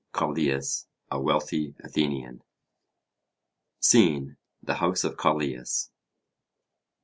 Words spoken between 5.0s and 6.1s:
of Callias.